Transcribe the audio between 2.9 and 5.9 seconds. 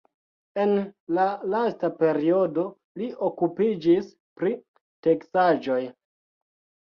li okupiĝis pri teksaĵoj.